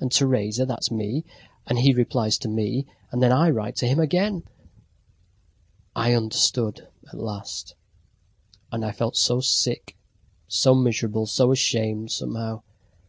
And 0.00 0.10
Teresa 0.10 0.66
that's 0.66 0.90
me, 0.90 1.24
and 1.68 1.78
he 1.78 1.92
replies 1.92 2.38
to 2.38 2.48
me, 2.48 2.86
and 3.12 3.22
then 3.22 3.30
I 3.30 3.50
write 3.50 3.76
to 3.76 3.86
him 3.86 4.00
again..." 4.00 4.42
I 5.94 6.12
understood 6.12 6.88
at 7.06 7.14
last. 7.20 7.76
And 8.72 8.84
I 8.84 8.90
felt 8.90 9.16
so 9.16 9.40
sick, 9.40 9.96
so 10.48 10.74
miserable, 10.74 11.26
so 11.26 11.52
ashamed, 11.52 12.10
somehow. 12.10 12.62